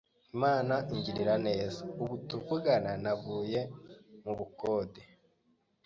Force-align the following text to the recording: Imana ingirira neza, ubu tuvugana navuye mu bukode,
Imana 0.35 0.75
ingirira 0.93 1.35
neza, 1.47 1.79
ubu 2.01 2.15
tuvugana 2.29 2.91
navuye 3.03 3.61
mu 4.23 4.31
bukode, 4.37 5.01